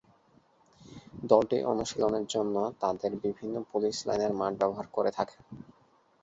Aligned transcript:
দলটি 1.23 1.57
অনুশীলনের 1.71 2.25
জন্য 2.27 2.55
তাদের 2.81 3.11
বিভিন্ন 3.23 3.55
পুলিশ 3.71 3.95
লাইনের 4.07 4.33
মাঠ 4.33 4.53
ব্যবহার 4.59 4.85
করে 4.95 5.11
থাকে। 5.11 5.37